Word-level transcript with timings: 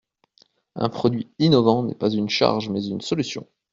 Un 0.73 0.89
produit 0.89 1.29
innovant 1.37 1.83
n’est 1.83 1.93
pas 1.93 2.09
une 2.09 2.27
charge, 2.27 2.69
mais 2.69 2.83
une 2.87 3.01
solution. 3.01 3.47